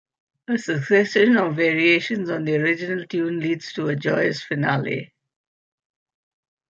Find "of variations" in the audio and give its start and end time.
1.37-2.31